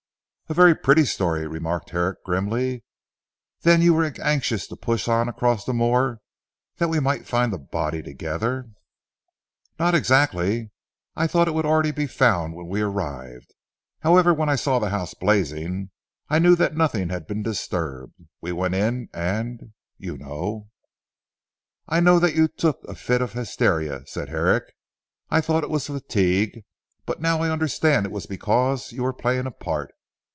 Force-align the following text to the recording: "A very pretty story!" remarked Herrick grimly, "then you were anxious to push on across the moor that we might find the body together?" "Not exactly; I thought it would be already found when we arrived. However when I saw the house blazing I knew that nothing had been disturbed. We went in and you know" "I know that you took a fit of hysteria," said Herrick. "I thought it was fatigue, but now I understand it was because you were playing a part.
"A 0.49 0.53
very 0.53 0.75
pretty 0.75 1.05
story!" 1.05 1.47
remarked 1.47 1.91
Herrick 1.91 2.25
grimly, 2.25 2.83
"then 3.61 3.81
you 3.81 3.93
were 3.93 4.11
anxious 4.21 4.67
to 4.67 4.75
push 4.75 5.07
on 5.07 5.29
across 5.29 5.63
the 5.63 5.71
moor 5.73 6.19
that 6.75 6.89
we 6.89 6.99
might 6.99 7.25
find 7.25 7.53
the 7.53 7.57
body 7.57 8.03
together?" 8.03 8.69
"Not 9.79 9.95
exactly; 9.95 10.71
I 11.15 11.25
thought 11.25 11.47
it 11.47 11.53
would 11.53 11.61
be 11.61 11.69
already 11.69 12.05
found 12.05 12.53
when 12.53 12.67
we 12.67 12.81
arrived. 12.81 13.53
However 14.01 14.33
when 14.33 14.49
I 14.49 14.57
saw 14.57 14.77
the 14.77 14.89
house 14.89 15.13
blazing 15.13 15.89
I 16.27 16.37
knew 16.37 16.57
that 16.57 16.75
nothing 16.75 17.07
had 17.07 17.27
been 17.27 17.43
disturbed. 17.43 18.15
We 18.41 18.51
went 18.51 18.75
in 18.75 19.07
and 19.13 19.71
you 19.97 20.17
know" 20.17 20.67
"I 21.87 22.01
know 22.01 22.19
that 22.19 22.35
you 22.35 22.49
took 22.49 22.83
a 22.89 22.95
fit 22.95 23.21
of 23.21 23.31
hysteria," 23.31 24.05
said 24.05 24.27
Herrick. 24.27 24.73
"I 25.29 25.39
thought 25.39 25.63
it 25.63 25.69
was 25.69 25.87
fatigue, 25.87 26.65
but 27.05 27.21
now 27.21 27.41
I 27.41 27.49
understand 27.49 28.05
it 28.05 28.11
was 28.11 28.25
because 28.25 28.91
you 28.91 29.03
were 29.03 29.13
playing 29.13 29.45
a 29.45 29.51
part. 29.51 29.93